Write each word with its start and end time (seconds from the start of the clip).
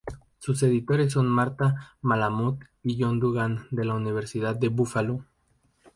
Sus 0.39 0.63
editores 0.63 1.13
son 1.13 1.27
Marta 1.29 1.93
Malamud 2.01 2.55
y 2.81 2.99
John 2.99 3.19
Dugan 3.19 3.67
de 3.69 3.85
la 3.85 3.93
Universidad 3.93 4.55
de 4.55 4.69
Búfalo. 4.69 5.27